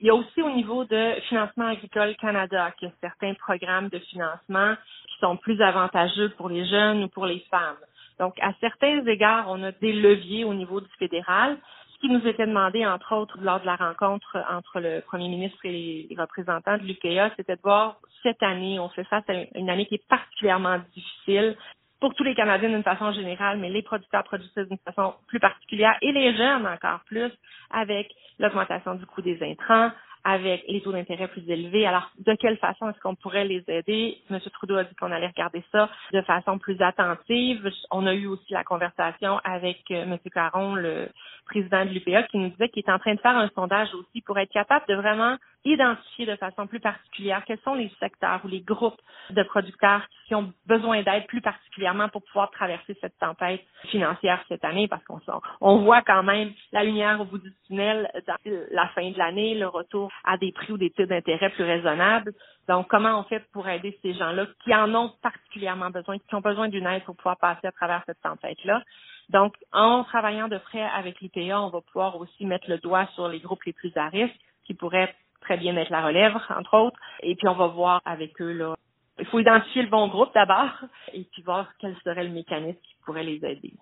Il 0.00 0.06
y 0.06 0.10
a 0.10 0.14
aussi 0.14 0.42
au 0.42 0.50
niveau 0.50 0.84
de 0.84 1.14
Financement 1.28 1.66
agricole 1.66 2.14
Canada 2.16 2.72
qu'il 2.78 2.88
y 2.88 2.90
a 2.90 2.94
certains 3.00 3.34
programmes 3.34 3.88
de 3.88 3.98
financement 3.98 4.74
qui 5.08 5.18
sont 5.20 5.36
plus 5.36 5.60
avantageux 5.60 6.30
pour 6.36 6.48
les 6.48 6.66
jeunes 6.66 7.04
ou 7.04 7.08
pour 7.08 7.26
les 7.26 7.40
femmes. 7.50 7.76
Donc, 8.18 8.34
à 8.42 8.52
certains 8.60 9.04
égards, 9.06 9.46
on 9.48 9.62
a 9.62 9.72
des 9.72 9.92
leviers 9.92 10.44
au 10.44 10.52
niveau 10.52 10.80
du 10.80 10.88
fédéral. 10.98 11.56
Ce 11.94 12.00
qui 12.00 12.08
nous 12.08 12.26
était 12.26 12.46
demandé, 12.46 12.86
entre 12.86 13.14
autres, 13.14 13.38
lors 13.40 13.60
de 13.60 13.66
la 13.66 13.76
rencontre 13.76 14.38
entre 14.50 14.80
le 14.80 15.00
premier 15.00 15.28
ministre 15.28 15.58
et 15.64 16.06
les 16.10 16.16
représentants 16.18 16.76
de 16.76 16.82
l'UPA, 16.82 17.30
c'était 17.36 17.56
de 17.56 17.62
voir 17.62 17.96
cette 18.22 18.42
année, 18.42 18.78
on 18.78 18.88
fait 18.90 19.04
face 19.04 19.24
à 19.28 19.32
une 19.58 19.70
année 19.70 19.86
qui 19.86 19.94
est 19.94 20.08
particulièrement 20.08 20.78
difficile 20.94 21.56
pour 22.00 22.14
tous 22.14 22.24
les 22.24 22.34
Canadiens 22.34 22.70
d'une 22.70 22.82
façon 22.82 23.12
générale, 23.12 23.58
mais 23.58 23.68
les 23.68 23.82
producteurs 23.82 24.24
productrices 24.24 24.68
d'une 24.68 24.78
façon 24.78 25.14
plus 25.28 25.40
particulière 25.40 25.96
et 26.02 26.12
les 26.12 26.34
jeunes 26.36 26.66
encore 26.66 27.00
plus 27.06 27.30
avec 27.70 28.10
l'augmentation 28.38 28.94
du 28.94 29.06
coût 29.06 29.22
des 29.22 29.38
intrants, 29.42 29.90
avec 30.24 30.64
les 30.68 30.80
taux 30.82 30.92
d'intérêt 30.92 31.28
plus 31.28 31.48
élevés. 31.48 31.86
Alors, 31.86 32.10
de 32.18 32.34
quelle 32.34 32.58
façon 32.58 32.88
est-ce 32.90 33.00
qu'on 33.00 33.14
pourrait 33.14 33.44
les 33.44 33.64
aider? 33.68 34.18
M. 34.30 34.38
Trudeau 34.52 34.76
a 34.76 34.84
dit 34.84 34.94
qu'on 34.96 35.12
allait 35.12 35.28
regarder 35.28 35.62
ça 35.72 35.88
de 36.12 36.20
façon 36.22 36.58
plus 36.58 36.80
attentive. 36.80 37.70
On 37.90 38.06
a 38.06 38.14
eu 38.14 38.26
aussi 38.26 38.52
la 38.52 38.64
conversation 38.64 39.38
avec 39.44 39.78
euh, 39.90 40.02
M. 40.02 40.18
Caron, 40.32 40.74
le 40.74 41.08
président 41.46 41.84
de 41.84 41.90
l'UPA, 41.90 42.24
qui 42.24 42.38
nous 42.38 42.50
disait 42.50 42.68
qu'il 42.68 42.84
est 42.86 42.92
en 42.92 42.98
train 42.98 43.14
de 43.14 43.20
faire 43.20 43.36
un 43.36 43.48
sondage 43.54 43.88
aussi 43.94 44.20
pour 44.20 44.38
être 44.38 44.52
capable 44.52 44.84
de 44.88 44.94
vraiment 44.94 45.36
identifier 45.64 46.26
de 46.26 46.36
façon 46.36 46.66
plus 46.66 46.80
particulière 46.80 47.42
quels 47.46 47.60
sont 47.60 47.74
les 47.74 47.90
secteurs 48.00 48.40
ou 48.44 48.48
les 48.48 48.60
groupes 48.60 49.00
de 49.30 49.42
producteurs 49.42 50.06
qui 50.26 50.34
ont 50.34 50.52
besoin 50.66 51.02
d'aide 51.02 51.26
plus 51.26 51.42
particulièrement 51.42 52.08
pour 52.08 52.22
pouvoir 52.24 52.50
traverser 52.50 52.96
cette 53.00 53.18
tempête 53.18 53.60
financière 53.90 54.42
cette 54.48 54.64
année 54.64 54.88
parce 54.88 55.04
qu'on 55.04 55.20
on 55.60 55.78
voit 55.82 56.02
quand 56.02 56.22
même 56.22 56.52
la 56.72 56.82
lumière 56.82 57.20
au 57.20 57.24
bout 57.24 57.38
du 57.38 57.52
tunnel 57.66 58.10
dans 58.26 58.36
la 58.70 58.88
fin 58.88 59.10
de 59.10 59.18
l'année, 59.18 59.54
le 59.54 59.68
retour 59.68 60.10
à 60.24 60.38
des 60.38 60.52
prix 60.52 60.72
ou 60.72 60.78
des 60.78 60.90
taux 60.90 61.06
d'intérêt 61.06 61.50
plus 61.50 61.64
raisonnables. 61.64 62.32
Donc, 62.68 62.88
comment 62.88 63.20
on 63.20 63.24
fait 63.24 63.44
pour 63.52 63.68
aider 63.68 63.98
ces 64.02 64.14
gens-là 64.14 64.46
qui 64.64 64.74
en 64.74 64.94
ont 64.94 65.12
particulièrement 65.22 65.90
besoin, 65.90 66.18
qui 66.18 66.34
ont 66.34 66.40
besoin 66.40 66.68
d'une 66.68 66.86
aide 66.86 67.04
pour 67.04 67.16
pouvoir 67.16 67.36
passer 67.36 67.66
à 67.66 67.72
travers 67.72 68.02
cette 68.06 68.20
tempête-là? 68.20 68.82
Donc, 69.28 69.54
en 69.72 70.04
travaillant 70.04 70.48
de 70.48 70.58
près 70.58 70.82
avec 70.82 71.20
l'IPA, 71.20 71.60
on 71.60 71.70
va 71.70 71.80
pouvoir 71.80 72.16
aussi 72.16 72.46
mettre 72.46 72.68
le 72.68 72.78
doigt 72.78 73.06
sur 73.14 73.28
les 73.28 73.40
groupes 73.40 73.64
les 73.64 73.72
plus 73.72 73.96
à 73.96 74.08
risque 74.08 74.34
qui 74.64 74.74
pourraient 74.74 75.14
très 75.40 75.56
bien 75.56 75.72
mettre 75.72 75.92
la 75.92 76.04
relève, 76.04 76.36
entre 76.56 76.76
autres. 76.76 76.98
Et 77.22 77.34
puis, 77.34 77.48
on 77.48 77.54
va 77.54 77.66
voir 77.68 78.00
avec 78.04 78.40
eux, 78.40 78.52
là. 78.52 78.74
Il 79.18 79.26
faut 79.26 79.38
identifier 79.38 79.82
le 79.82 79.90
bon 79.90 80.08
groupe 80.08 80.32
d'abord 80.34 80.70
et 81.12 81.24
puis 81.24 81.42
voir 81.42 81.68
quel 81.78 81.94
serait 82.02 82.24
le 82.24 82.30
mécanisme 82.30 82.78
qui 82.82 82.94
pourrait 83.04 83.22
les 83.22 83.44
aider. 83.44 83.74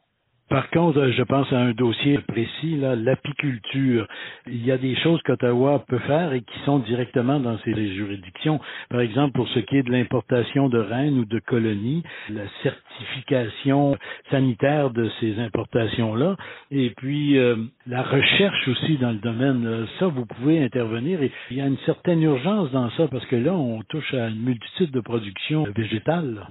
Par 0.48 0.70
contre, 0.70 1.10
je 1.10 1.22
pense 1.22 1.52
à 1.52 1.58
un 1.58 1.72
dossier 1.72 2.18
précis, 2.26 2.76
là, 2.76 2.96
l'apiculture. 2.96 4.06
Il 4.46 4.64
y 4.64 4.72
a 4.72 4.78
des 4.78 4.96
choses 4.96 5.20
qu'Ottawa 5.22 5.84
peut 5.86 5.98
faire 6.00 6.32
et 6.32 6.40
qui 6.40 6.58
sont 6.64 6.78
directement 6.78 7.38
dans 7.38 7.58
ses 7.58 7.74
juridictions. 7.94 8.58
Par 8.88 9.00
exemple, 9.00 9.32
pour 9.34 9.48
ce 9.48 9.58
qui 9.60 9.76
est 9.76 9.82
de 9.82 9.92
l'importation 9.92 10.70
de 10.70 10.78
rennes 10.78 11.18
ou 11.18 11.24
de 11.26 11.38
colonies, 11.38 12.02
la 12.30 12.44
certification 12.62 13.96
sanitaire 14.30 14.90
de 14.90 15.10
ces 15.20 15.38
importations-là, 15.38 16.36
et 16.70 16.90
puis 16.96 17.36
euh, 17.36 17.56
la 17.86 18.02
recherche 18.02 18.68
aussi 18.68 18.96
dans 18.96 19.10
le 19.12 19.18
domaine. 19.18 19.86
Ça, 19.98 20.06
vous 20.06 20.24
pouvez 20.24 20.62
intervenir. 20.62 21.22
Et 21.22 21.30
il 21.50 21.58
y 21.58 21.60
a 21.60 21.66
une 21.66 21.78
certaine 21.84 22.22
urgence 22.22 22.70
dans 22.70 22.90
ça 22.90 23.06
parce 23.08 23.26
que 23.26 23.36
là, 23.36 23.52
on 23.52 23.82
touche 23.82 24.14
à 24.14 24.28
une 24.28 24.42
multitude 24.42 24.92
de 24.92 25.00
productions 25.00 25.64
végétales. 25.76 26.46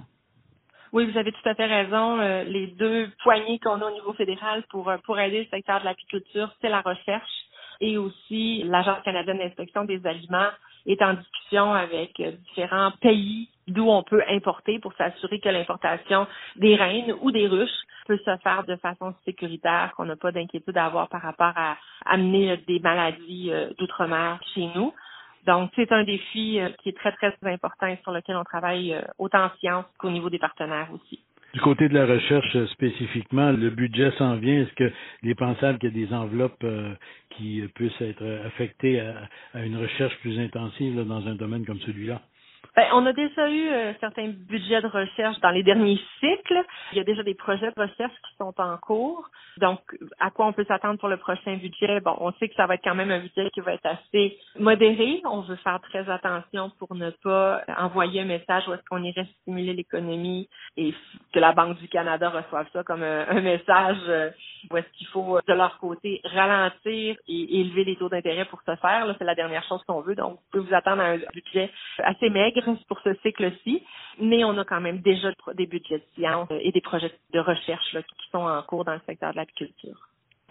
Oui, 0.94 1.06
vous 1.06 1.18
avez 1.18 1.32
tout 1.32 1.50
à 1.50 1.56
fait 1.56 1.66
raison. 1.66 2.20
Euh, 2.20 2.44
les 2.44 2.68
deux 2.68 3.10
poignées 3.24 3.60
qu'on 3.60 3.82
a 3.82 3.86
au 3.86 3.92
niveau 3.92 4.14
fédéral 4.14 4.64
pour, 4.70 4.90
euh, 4.90 4.98
pour 5.06 5.20
aider 5.20 5.40
le 5.40 5.50
secteur 5.50 5.80
de 5.82 5.86
l'apiculture, 5.86 6.50
c'est 6.62 6.70
la 6.70 6.82
recherche 6.82 7.30
et 7.82 7.98
aussi 7.98 8.64
l'Agence 8.64 9.04
canadienne 9.04 9.38
d'inspection 9.38 9.84
des 9.84 10.06
aliments 10.08 10.50
est 10.86 11.02
en 11.02 11.14
discussion 11.14 11.74
avec 11.74 12.20
euh, 12.22 12.32
différents 12.50 12.92
pays 13.02 13.50
d'où 13.68 13.90
on 13.90 14.02
peut 14.02 14.24
importer 14.30 14.80
pour 14.80 14.94
s'assurer 14.94 15.40
que 15.42 15.50
l'importation 15.50 16.26
des 16.56 16.76
reines 16.76 17.14
ou 17.22 17.32
des 17.32 17.48
ruches 17.48 17.70
peut 18.08 18.18
se 18.18 18.38
faire 18.38 18.64
de 18.64 18.78
façon 18.78 19.14
sécuritaire, 19.26 19.92
qu'on 19.98 20.06
n'a 20.06 20.16
pas 20.16 20.32
d'inquiétude 20.32 20.78
à 20.78 20.86
avoir 20.86 21.10
par 21.10 21.22
rapport 21.22 21.52
à 21.58 21.76
amener 22.06 22.56
des 22.66 22.80
maladies 22.80 23.52
d'outre-mer 23.78 24.40
chez 24.56 24.70
nous. 24.74 24.94
Donc, 25.48 25.72
c'est 25.78 25.92
un 25.94 26.04
défi 26.04 26.60
euh, 26.60 26.70
qui 26.84 26.90
est 26.90 26.98
très, 26.98 27.14
très 27.14 27.34
important 27.44 27.88
et 27.88 27.98
sur 28.04 28.12
lequel 28.12 28.36
on 28.36 28.44
travaille 28.44 28.94
euh, 28.94 29.02
autant 29.18 29.46
en 29.46 29.52
sciences 29.60 29.86
qu'au 29.98 30.12
niveau 30.12 30.30
des 30.30 30.40
partenaires 30.40 30.90
aussi. 30.94 31.24
Du 31.54 31.62
côté 31.62 31.88
de 31.88 31.94
la 31.94 32.06
recherche 32.06 32.54
euh, 32.58 32.68
spécifiquement, 32.68 33.52
le 33.52 33.70
budget 33.70 34.12
s'en 34.18 34.36
vient. 34.36 34.62
Est-ce 34.62 34.74
qu'il 34.74 35.30
est 35.30 35.36
pensable 35.36 35.80
qu'il 35.80 35.98
y 35.98 36.04
a 36.04 36.08
des 36.08 36.14
enveloppes 36.14 36.66
qui 37.30 37.62
puissent 37.74 38.02
être 38.02 38.46
affectées 38.46 39.00
à, 39.00 39.64
une 39.64 39.78
recherche 39.78 40.16
plus 40.20 40.38
intensive 40.38 41.02
dans 41.06 41.26
un 41.26 41.36
domaine 41.36 41.66
comme 41.66 41.80
celui-là? 41.80 42.22
Ben, 42.78 42.86
on 42.94 43.08
a 43.08 43.12
déjà 43.12 43.50
eu 43.50 43.70
certains 44.00 44.28
budgets 44.28 44.82
de 44.82 44.88
recherche 44.88 45.40
dans 45.40 45.50
les 45.50 45.64
derniers 45.64 46.00
cycles. 46.20 46.64
Il 46.92 47.00
y 47.00 47.02
a 47.02 47.04
déjà 47.04 47.24
des 47.24 47.34
projets 47.34 47.72
de 47.72 47.82
recherche 47.82 48.14
qui 48.14 48.38
sont 48.38 48.54
en 48.60 48.78
cours. 48.78 49.32
Donc, 49.58 49.80
à 50.20 50.30
quoi 50.30 50.46
on 50.46 50.54
peut 50.54 50.66
s'attendre 50.68 51.00
pour 51.00 51.10
le 51.10 51.18
prochain 51.18 51.58
budget? 51.58 52.00
Bon, 52.02 52.16
on 52.20 52.32
sait 52.34 52.48
que 52.48 52.54
ça 52.54 52.68
va 52.68 52.76
être 52.76 52.84
quand 52.84 52.94
même 52.94 53.10
un 53.10 53.22
budget 53.22 53.50
qui 53.50 53.62
va 53.62 53.74
être 53.74 53.88
assez 53.88 54.38
modéré. 54.60 55.24
On 55.26 55.42
veut 55.42 55.56
faire 55.56 55.80
très 55.82 56.08
attention 56.08 56.72
pour 56.78 56.94
ne 56.94 57.10
pas 57.10 57.64
envoyer 57.80 58.22
un 58.22 58.26
message 58.26 58.68
où 58.68 58.74
est-ce 58.76 58.84
qu'on 58.88 59.02
irait 59.02 59.28
stimuler 59.42 59.74
l'économie 59.74 60.48
et 60.76 60.94
que 61.34 61.40
la 61.40 61.54
Banque 61.54 61.80
du 61.80 61.88
Canada 61.88 62.30
reçoive 62.30 62.68
ça 62.74 62.84
comme 62.84 63.02
un, 63.02 63.42
message 63.42 63.98
euh, 64.08 64.30
où 64.70 64.78
est-ce 64.78 64.90
qu'il 64.98 65.08
faut, 65.08 65.40
de 65.48 65.54
leur 65.54 65.78
côté, 65.80 66.22
ralentir 66.24 67.16
et 67.28 67.60
élever 67.60 67.84
les 67.84 67.96
taux 67.96 68.10
d'intérêt 68.10 68.46
pour 68.46 68.62
ce 68.66 68.76
faire. 68.76 69.16
C'est 69.18 69.26
la 69.26 69.36
dernière 69.36 69.64
chose 69.68 69.84
qu'on 69.88 70.02
veut. 70.02 70.16
Donc, 70.16 70.34
vous 70.34 70.42
pouvez 70.52 70.70
vous 70.70 70.76
attendre 70.76 71.02
à 71.02 71.12
un 71.12 71.18
budget 71.34 71.72
assez 72.00 72.30
maigre 72.30 72.64
pour 72.88 73.00
ce 73.02 73.14
cycle-ci. 73.22 73.84
Mais 74.20 74.44
on 74.44 74.58
a 74.58 74.66
quand 74.66 74.82
même 74.82 75.00
déjà 75.00 75.30
des 75.54 75.68
budgets 75.68 76.00
de 76.00 76.06
science 76.16 76.50
et 76.52 76.72
des 76.72 76.82
projets 76.82 77.12
de 77.34 77.40
recherche 77.40 77.92
qui 77.92 78.30
sont 78.32 78.40
en 78.40 78.62
cours 78.64 78.86
dans 78.86 78.94
le 78.94 79.02
secteur 79.06 79.32
de 79.32 79.38
la 79.38 79.46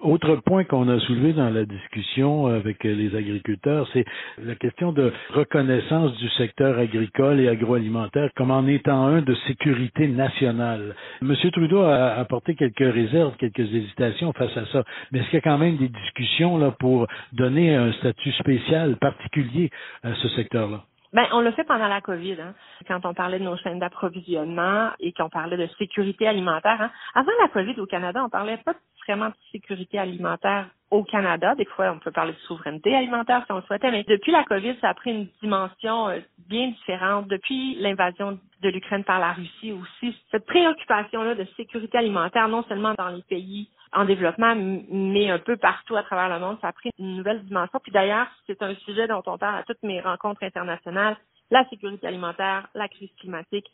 autre 0.03 0.37
point 0.37 0.65
qu'on 0.65 0.89
a 0.89 0.99
soulevé 1.01 1.33
dans 1.33 1.51
la 1.51 1.65
discussion 1.65 2.47
avec 2.47 2.85
les 2.85 3.15
agriculteurs, 3.17 3.89
c'est 3.93 4.05
la 4.39 4.55
question 4.55 4.93
de 4.93 5.13
reconnaissance 5.31 6.17
du 6.19 6.29
secteur 6.31 6.79
agricole 6.79 7.41
et 7.41 7.49
agroalimentaire 7.49 8.31
comme 8.37 8.51
en 8.51 8.67
étant 8.67 9.07
un 9.07 9.23
de 9.23 9.35
sécurité 9.47 10.09
nationale. 10.09 10.95
Monsieur 11.23 11.51
Trudeau 11.51 11.83
a 11.83 12.15
apporté 12.15 12.55
quelques 12.55 12.79
réserves, 12.79 13.37
quelques 13.39 13.61
hésitations 13.61 14.33
face 14.33 14.57
à 14.57 14.67
ça, 14.67 14.85
mais 15.13 15.21
est-ce 15.21 15.31
qu'il 15.31 15.39
y 15.39 15.43
a 15.43 15.51
quand 15.51 15.59
même 15.59 15.77
des 15.77 15.89
discussions 15.89 16.59
là 16.59 16.73
pour 16.79 17.07
donner 17.33 17.75
un 17.75 17.93
statut 17.93 18.33
spécial 18.33 18.97
particulier 18.97 19.71
à 20.03 20.15
ce 20.15 20.29
secteur-là? 20.29 20.83
Ben, 21.13 21.25
on 21.33 21.41
l'a 21.41 21.53
fait 21.53 21.65
pendant 21.65 21.89
la 21.89 22.03
COVID, 22.03 22.37
hein, 22.43 22.53
quand 22.87 23.07
on 23.07 23.15
parlait 23.15 23.39
de 23.39 23.45
nos 23.45 23.57
chaînes 23.57 23.79
d'approvisionnement 23.79 24.91
et 25.01 25.13
qu'on 25.13 25.31
parlait 25.31 25.57
de 25.57 25.67
sécurité 25.79 26.29
alimentaire. 26.29 26.77
Hein. 26.79 26.91
Avant 27.15 27.33
la 27.41 27.49
COVID 27.49 27.81
au 27.81 27.87
Canada, 27.87 28.23
on 28.23 28.29
parlait 28.29 28.59
pas 28.59 28.75
de 29.09 29.35
sécurité 29.53 29.99
alimentaire 29.99 30.69
au 30.91 31.03
Canada. 31.05 31.55
Des 31.55 31.65
fois, 31.65 31.93
on 31.93 31.99
peut 31.99 32.11
parler 32.11 32.33
de 32.33 32.39
souveraineté 32.39 32.95
alimentaire 32.95 33.43
si 33.47 33.53
on 33.53 33.57
le 33.57 33.63
souhaitait, 33.63 33.91
mais 33.91 34.05
depuis 34.05 34.33
la 34.33 34.45
COVID, 34.45 34.77
ça 34.81 34.91
a 34.91 34.95
pris 34.95 35.11
une 35.11 35.29
dimension 35.43 36.09
euh, 36.09 36.21
bien 36.49 36.69
différente. 36.69 37.29
Depuis 37.29 37.77
l'invasion 37.77 38.39
de 38.63 38.69
l'Ukraine 38.69 39.05
par 39.05 39.19
la 39.19 39.33
Russie 39.33 39.73
aussi, 39.73 40.17
cette 40.31 40.47
préoccupation-là 40.47 41.35
de 41.35 41.47
sécurité 41.57 41.99
alimentaire, 41.99 42.49
non 42.49 42.65
seulement 42.65 42.95
dans 42.97 43.09
les 43.09 43.23
pays 43.23 43.69
en 43.93 44.05
développement, 44.05 44.55
mais 44.57 45.31
un 45.31 45.39
peu 45.39 45.57
partout 45.57 45.97
à 45.97 46.03
travers 46.03 46.29
le 46.29 46.45
monde. 46.45 46.59
Ça 46.61 46.69
a 46.69 46.73
pris 46.73 46.91
une 46.99 47.17
nouvelle 47.17 47.45
dimension. 47.45 47.79
Puis 47.83 47.93
d'ailleurs, 47.93 48.27
c'est 48.47 48.63
un 48.63 48.75
sujet 48.77 49.07
dont 49.07 49.23
on 49.27 49.39
parle 49.39 49.61
à 49.61 49.63
toutes 49.63 49.83
mes 49.83 50.01
rencontres 50.01 50.43
internationales, 50.43 51.17
la 51.51 51.69
sécurité 51.69 52.07
alimentaire, 52.07 52.69
la 52.75 52.89
crise 52.89 53.11
climatique 53.21 53.67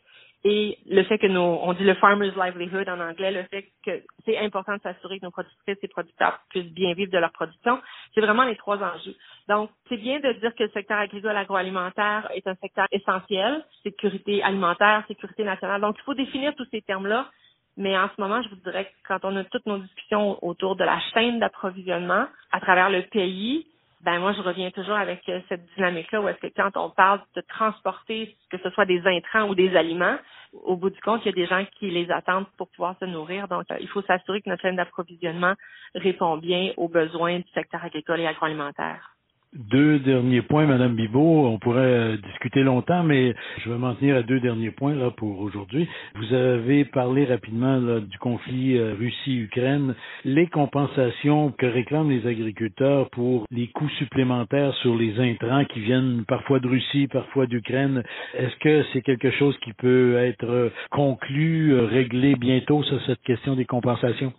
et 0.45 0.77
le 0.89 1.03
fait 1.03 1.17
que 1.17 1.27
nos, 1.27 1.59
on 1.63 1.73
dit 1.73 1.85
le 1.85 1.93
farmer's 1.95 2.35
livelihood 2.35 2.89
en 2.89 2.99
anglais, 2.99 3.31
le 3.31 3.43
fait 3.43 3.65
que 3.85 4.03
c'est 4.25 4.37
important 4.37 4.75
de 4.75 4.81
s'assurer 4.81 5.19
que 5.19 5.25
nos 5.25 5.31
productrices 5.31 5.77
et 5.81 5.87
producteurs 5.87 6.39
puissent 6.49 6.73
bien 6.73 6.93
vivre 6.93 7.11
de 7.11 7.17
leur 7.17 7.31
production, 7.31 7.79
c'est 8.13 8.19
vraiment 8.19 8.43
les 8.43 8.57
trois 8.57 8.77
enjeux. 8.77 9.15
Donc, 9.47 9.69
c'est 9.87 9.97
bien 9.97 10.19
de 10.19 10.33
dire 10.33 10.53
que 10.53 10.63
le 10.63 10.69
secteur 10.71 10.97
agricole 10.97 11.37
agroalimentaire 11.37 12.29
est 12.33 12.45
un 12.45 12.55
secteur 12.55 12.87
essentiel, 12.91 13.63
sécurité 13.83 14.43
alimentaire, 14.43 15.05
sécurité 15.07 15.45
nationale. 15.45 15.79
Donc, 15.79 15.95
il 15.97 16.03
faut 16.03 16.13
définir 16.13 16.53
tous 16.55 16.67
ces 16.71 16.81
termes-là 16.81 17.29
mais 17.75 17.97
en 17.97 18.07
ce 18.15 18.21
moment, 18.21 18.41
je 18.43 18.49
vous 18.49 18.55
dirais 18.57 18.85
que 18.85 19.07
quand 19.07 19.19
on 19.23 19.35
a 19.35 19.43
toutes 19.45 19.65
nos 19.65 19.79
discussions 19.79 20.37
autour 20.45 20.75
de 20.75 20.83
la 20.83 20.99
chaîne 21.13 21.39
d'approvisionnement 21.39 22.27
à 22.51 22.59
travers 22.59 22.89
le 22.89 23.01
pays, 23.03 23.65
ben 24.03 24.19
moi, 24.19 24.33
je 24.33 24.41
reviens 24.41 24.69
toujours 24.71 24.95
avec 24.95 25.27
euh, 25.29 25.39
cette 25.47 25.65
dynamique-là 25.75 26.21
où 26.21 26.27
est-ce 26.27 26.39
que 26.39 26.53
quand 26.53 26.75
on 26.75 26.89
parle 26.89 27.21
de 27.35 27.41
transporter, 27.41 28.35
que 28.51 28.57
ce 28.57 28.69
soit 28.71 28.85
des 28.85 29.01
intrants 29.05 29.47
ou 29.47 29.55
des 29.55 29.75
aliments, 29.77 30.17
au 30.51 30.75
bout 30.75 30.89
du 30.89 30.99
compte, 31.01 31.21
il 31.23 31.27
y 31.27 31.29
a 31.29 31.33
des 31.33 31.45
gens 31.45 31.65
qui 31.79 31.89
les 31.89 32.11
attendent 32.11 32.47
pour 32.57 32.67
pouvoir 32.69 32.95
se 32.99 33.05
nourrir. 33.05 33.47
Donc, 33.47 33.63
euh, 33.71 33.77
il 33.79 33.87
faut 33.87 34.01
s'assurer 34.01 34.41
que 34.41 34.49
notre 34.49 34.61
chaîne 34.61 34.75
d'approvisionnement 34.75 35.53
répond 35.95 36.37
bien 36.37 36.73
aux 36.75 36.89
besoins 36.89 37.39
du 37.39 37.49
secteur 37.53 37.83
agricole 37.83 38.19
et 38.19 38.27
agroalimentaire. 38.27 39.12
Deux 39.55 39.99
derniers 39.99 40.41
points, 40.41 40.65
Madame 40.65 40.95
Bibot. 40.95 41.45
On 41.45 41.59
pourrait 41.59 41.81
euh, 41.81 42.17
discuter 42.17 42.63
longtemps, 42.63 43.03
mais 43.03 43.35
je 43.59 43.69
vais 43.69 43.77
m'en 43.77 43.93
tenir 43.93 44.15
à 44.15 44.23
deux 44.23 44.39
derniers 44.39 44.71
points 44.71 44.95
là 44.95 45.11
pour 45.11 45.41
aujourd'hui. 45.41 45.87
Vous 46.15 46.33
avez 46.33 46.85
parlé 46.85 47.25
rapidement 47.25 47.79
du 47.99 48.17
conflit 48.17 48.79
euh, 48.79 48.95
Russie-Ukraine, 48.97 49.93
les 50.25 50.47
compensations 50.47 51.51
que 51.51 51.67
réclament 51.67 52.09
les 52.09 52.25
agriculteurs 52.25 53.11
pour 53.11 53.45
les 53.51 53.67
coûts 53.67 53.89
supplémentaires 53.99 54.73
sur 54.81 54.95
les 54.95 55.19
intrants 55.19 55.65
qui 55.65 55.81
viennent 55.81 56.23
parfois 56.27 56.59
de 56.59 56.67
Russie, 56.67 57.07
parfois 57.07 57.45
d'Ukraine. 57.45 58.01
Est-ce 58.33 58.55
que 58.55 58.83
c'est 58.91 59.03
quelque 59.03 59.29
chose 59.29 59.55
qui 59.59 59.73
peut 59.73 60.15
être 60.17 60.71
conclu, 60.89 61.73
euh, 61.73 61.85
réglé 61.85 62.35
bientôt 62.35 62.81
sur 62.81 62.99
cette 63.05 63.21
question 63.21 63.55
des 63.55 63.65
compensations? 63.65 64.33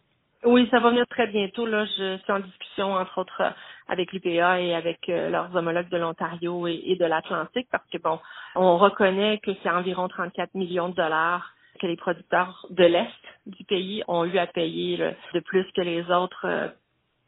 Oui, 0.45 0.69
ça 0.71 0.79
va 0.79 0.91
venir 0.91 1.07
très 1.09 1.27
bientôt. 1.27 1.65
Là, 1.65 1.87
je 1.87 2.19
suis 2.19 2.33
en 2.33 2.41
discussion, 2.41 2.93
entre 2.93 3.19
autres, 3.19 3.55
avec 3.89 4.13
l'UPA 4.13 4.61
et 4.61 4.75
avec 4.75 5.09
euh, 5.09 5.31
leurs 5.31 5.55
homologues 5.57 5.89
de 5.89 5.97
l'Ontario 5.97 6.67
et, 6.67 6.97
de 7.01 7.05
l'Atlantique, 7.05 7.69
parce 7.73 7.89
que 7.91 7.99
bon, 7.99 8.19
on 8.55 8.77
reconnaît 8.77 9.39
que 9.39 9.53
c'est 9.63 9.71
environ 9.71 10.07
34 10.07 10.55
millions 10.55 10.91
de 10.91 10.95
dollars 10.95 11.55
que 11.81 11.87
les 11.87 11.97
producteurs 11.97 12.67
de 12.71 12.85
l'Est 12.85 13.09
du 13.47 13.65
pays 13.65 14.05
ont 14.07 14.25
eu 14.25 14.37
à 14.39 14.47
payer 14.47 14.99
de 15.33 15.41
plus 15.41 15.65
que 15.73 15.81
les 15.81 16.09
autres 16.11 16.47
euh, 16.47 16.69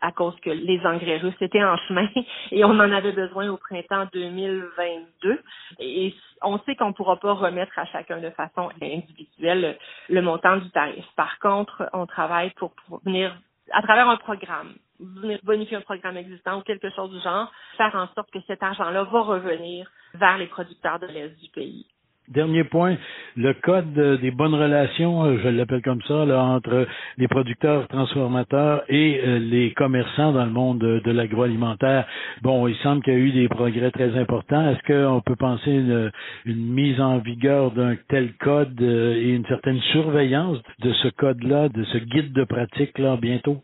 à 0.01 0.13
cause 0.13 0.35
que 0.41 0.51
les 0.51 0.81
engrais 0.85 1.19
russes 1.19 1.41
étaient 1.41 1.65
en 1.65 1.77
chemin 1.89 2.09
et 2.51 2.65
on 2.65 2.71
en 2.71 2.93
avait 2.93 3.13
besoin 3.13 3.49
au 3.51 3.57
printemps 3.57 4.07
2022. 4.13 5.41
Et 5.81 6.15
on 6.43 6.59
sait 6.61 6.77
qu'on 6.77 6.89
ne 6.89 6.93
pourra 6.93 7.17
pas 7.17 7.33
remettre 7.33 7.79
à 7.79 7.87
chacun 7.87 8.21
de 8.21 8.31
façon 8.31 8.71
individuelle 8.81 9.79
le 10.09 10.23
montant 10.23 10.59
du 10.59 10.71
tarif. 10.71 11.05
Par 11.17 11.39
contre, 11.39 11.89
on 11.93 12.07
travaille 12.07 12.51
pour, 12.51 12.73
venir, 13.05 13.37
à 13.73 13.83
travers 13.83 14.09
un 14.09 14.17
programme, 14.17 14.75
venir 15.01 15.39
bonifier 15.43 15.77
un 15.77 15.83
programme 15.83 16.17
existant 16.17 16.59
ou 16.59 16.63
quelque 16.63 16.91
chose 16.91 17.11
du 17.11 17.21
genre, 17.21 17.51
faire 17.77 17.95
en 17.95 18.09
sorte 18.15 18.31
que 18.31 18.41
cet 18.47 18.63
argent-là 18.63 19.05
va 19.05 19.21
revenir 19.21 19.91
vers 20.15 20.39
les 20.39 20.47
producteurs 20.47 20.99
de 20.99 21.07
l'Est 21.07 21.41
du 21.41 21.49
pays. 21.51 21.87
Dernier 22.29 22.65
point, 22.65 22.97
le 23.37 23.55
code 23.55 23.93
des 24.21 24.33
bonnes 24.33 24.55
relations, 24.55 25.25
euh, 25.25 25.39
je 25.45 25.49
l'appelle 25.49 25.83
comme 25.83 26.03
ça, 26.03 26.15
entre 26.15 26.89
les 27.19 27.29
producteurs 27.29 27.87
transformateurs 27.87 28.83
et 28.89 29.21
euh, 29.25 29.39
les 29.39 29.73
commerçants 29.75 30.33
dans 30.33 30.45
le 30.45 30.51
monde 30.51 30.81
de, 30.81 31.11
l'agroalimentaire. 31.13 32.05
Bon, 32.43 32.67
il 32.67 32.75
semble 32.79 33.03
qu'il 33.03 33.13
y 33.13 33.17
a 33.17 33.21
eu 33.21 33.31
des 33.31 33.49
progrès 33.49 33.93
très 33.93 34.19
importants. 34.19 34.71
Est-ce 34.71 34.93
qu'on 34.93 35.21
peut 35.21 35.37
penser 35.37 35.71
une, 35.71 36.11
une, 36.47 36.67
mise 36.67 37.01
en 37.01 37.19
vigueur 37.19 37.71
d'un 37.71 37.95
tel 38.09 38.33
code 38.41 38.75
euh, 38.83 39.15
et 39.15 39.31
une 39.31 39.47
certaine 39.47 39.81
surveillance 39.93 40.59
de 40.83 40.93
ce 40.95 41.09
code-là, 41.09 41.69
de 41.69 41.85
ce 41.85 41.99
guide 41.99 42.33
de 42.33 42.43
pratique-là 42.43 43.19
bientôt? 43.23 43.63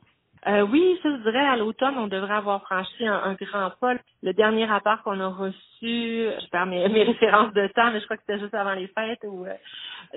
Euh, 0.48 0.62
oui, 0.62 0.98
ça, 1.02 1.10
je 1.10 1.22
dirais, 1.22 1.46
à 1.46 1.56
l'automne, 1.56 1.94
on 1.96 2.08
devrait 2.08 2.34
avoir 2.34 2.62
franchi 2.62 3.06
un, 3.06 3.34
grand 3.34 3.70
pas. 3.80 3.94
Le 4.22 4.32
dernier 4.32 4.64
rapport 4.64 5.02
qu'on 5.02 5.20
a 5.20 5.28
reçu, 5.28 5.54
je 5.80 6.50
perds 6.50 6.66
mes, 6.66 6.86
références 6.88 7.52
de 7.52 7.68
temps, 7.68 7.92
mais 7.92 8.00
je 8.00 8.04
crois 8.06 8.16
que 8.16 8.24
c'était 8.26 8.40
juste 8.40 8.54
avant 8.54 8.74
les 8.74 8.88
fêtes. 8.88 9.20
Ou, 9.24 9.44
euh, 9.46 9.54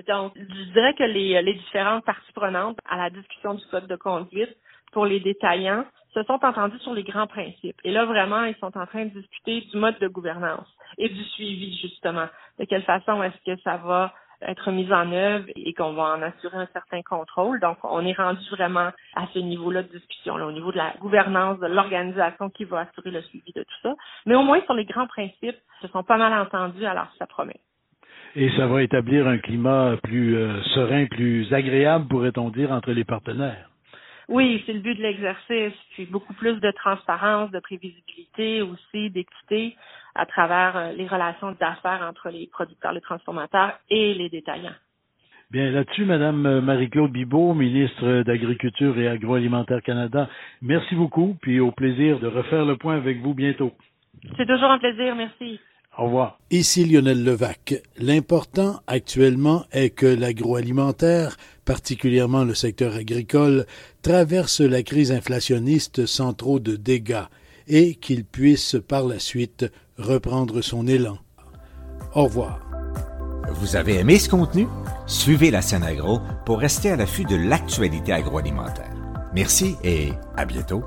donc, 0.08 0.32
je 0.36 0.72
dirais 0.72 0.94
que 0.94 1.04
les, 1.04 1.40
les 1.42 1.54
différentes 1.54 2.04
parties 2.04 2.32
prenantes 2.32 2.78
à 2.88 2.96
la 2.96 3.10
discussion 3.10 3.54
du 3.54 3.64
code 3.66 3.86
de 3.86 3.96
conduite 3.96 4.56
pour 4.92 5.06
les 5.06 5.20
détaillants 5.20 5.84
se 6.12 6.22
sont 6.24 6.44
entendus 6.44 6.78
sur 6.80 6.94
les 6.94 7.04
grands 7.04 7.26
principes. 7.26 7.78
Et 7.84 7.92
là, 7.92 8.04
vraiment, 8.04 8.44
ils 8.44 8.56
sont 8.56 8.76
en 8.76 8.86
train 8.86 9.04
de 9.04 9.10
discuter 9.10 9.60
du 9.70 9.76
mode 9.76 9.98
de 10.00 10.08
gouvernance 10.08 10.66
et 10.98 11.08
du 11.08 11.22
suivi, 11.22 11.78
justement. 11.78 12.26
De 12.58 12.64
quelle 12.64 12.82
façon 12.82 13.22
est-ce 13.22 13.54
que 13.54 13.60
ça 13.62 13.76
va 13.76 14.12
être 14.42 14.70
mise 14.70 14.92
en 14.92 15.10
œuvre 15.12 15.46
et 15.54 15.72
qu'on 15.74 15.92
va 15.92 16.16
en 16.16 16.22
assurer 16.22 16.56
un 16.56 16.68
certain 16.72 17.02
contrôle. 17.02 17.60
Donc, 17.60 17.78
on 17.82 18.04
est 18.04 18.12
rendu 18.12 18.44
vraiment 18.50 18.90
à 19.14 19.26
ce 19.32 19.38
niveau-là 19.38 19.82
de 19.82 19.88
discussion, 19.88 20.36
là, 20.36 20.46
au 20.46 20.52
niveau 20.52 20.72
de 20.72 20.76
la 20.76 20.94
gouvernance, 21.00 21.58
de 21.60 21.66
l'organisation 21.66 22.50
qui 22.50 22.64
va 22.64 22.80
assurer 22.80 23.10
le 23.10 23.22
suivi 23.22 23.52
de 23.52 23.62
tout 23.62 23.76
ça. 23.82 23.94
Mais 24.26 24.34
au 24.34 24.42
moins, 24.42 24.60
sur 24.62 24.74
les 24.74 24.84
grands 24.84 25.06
principes, 25.06 25.58
se 25.82 25.88
sont 25.88 26.02
pas 26.02 26.16
mal 26.16 26.32
entendus, 26.32 26.84
alors 26.84 27.08
ça 27.18 27.26
promet. 27.26 27.60
Et 28.34 28.50
ça 28.50 28.66
va 28.66 28.82
établir 28.82 29.26
un 29.26 29.38
climat 29.38 29.96
plus 30.02 30.36
euh, 30.36 30.60
serein, 30.74 31.06
plus 31.06 31.52
agréable, 31.54 32.06
pourrait-on 32.08 32.50
dire, 32.50 32.70
entre 32.70 32.92
les 32.92 33.04
partenaires? 33.04 33.70
Oui, 34.28 34.62
c'est 34.66 34.72
le 34.72 34.80
but 34.80 34.96
de 34.96 35.02
l'exercice, 35.02 35.72
puis 35.92 36.04
beaucoup 36.06 36.34
plus 36.34 36.60
de 36.60 36.70
transparence, 36.72 37.50
de 37.52 37.60
prévisibilité 37.60 38.60
aussi, 38.60 39.10
d'équité 39.10 39.76
à 40.16 40.26
travers 40.26 40.76
euh, 40.76 40.92
les 40.92 41.06
relations 41.06 41.54
d'affaires 41.60 42.06
entre 42.08 42.30
les 42.30 42.46
producteurs, 42.46 42.92
les 42.92 43.00
transformateurs 43.00 43.78
et 43.90 44.14
les 44.14 44.28
détaillants. 44.28 44.74
Bien, 45.50 45.70
là-dessus, 45.70 46.04
Madame 46.04 46.44
euh, 46.44 46.60
Marie-Claude 46.60 47.12
Bibeau, 47.12 47.54
ministre 47.54 48.22
d'Agriculture 48.22 48.98
et 48.98 49.06
Agroalimentaire 49.06 49.82
Canada, 49.82 50.28
merci 50.60 50.94
beaucoup, 50.96 51.36
puis 51.40 51.60
au 51.60 51.70
plaisir 51.70 52.18
de 52.18 52.26
refaire 52.26 52.64
le 52.64 52.76
point 52.76 52.96
avec 52.96 53.20
vous 53.20 53.34
bientôt. 53.34 53.72
C'est 54.36 54.46
toujours 54.46 54.70
un 54.70 54.78
plaisir, 54.78 55.14
merci. 55.14 55.60
Au 55.98 56.04
revoir. 56.04 56.38
Ici 56.50 56.84
Lionel 56.84 57.24
Levac. 57.24 57.74
L'important 57.96 58.80
actuellement 58.86 59.64
est 59.72 59.90
que 59.90 60.06
l'agroalimentaire, 60.06 61.36
particulièrement 61.64 62.44
le 62.44 62.54
secteur 62.54 62.94
agricole, 62.94 63.64
traverse 64.02 64.60
la 64.60 64.82
crise 64.82 65.10
inflationniste 65.10 66.04
sans 66.04 66.34
trop 66.34 66.58
de 66.60 66.76
dégâts 66.76 67.24
et 67.68 67.94
qu'il 67.94 68.24
puisse 68.24 68.76
par 68.88 69.06
la 69.06 69.18
suite 69.18 69.66
reprendre 69.98 70.60
son 70.62 70.86
élan. 70.86 71.18
Au 72.14 72.24
revoir. 72.24 72.60
Vous 73.52 73.76
avez 73.76 73.98
aimé 73.98 74.18
ce 74.18 74.28
contenu? 74.28 74.66
Suivez 75.06 75.50
la 75.50 75.62
scène 75.62 75.84
agro 75.84 76.20
pour 76.44 76.58
rester 76.58 76.90
à 76.90 76.96
l'affût 76.96 77.24
de 77.24 77.36
l'actualité 77.36 78.12
agroalimentaire. 78.12 78.92
Merci 79.34 79.76
et 79.84 80.12
à 80.36 80.44
bientôt. 80.44 80.82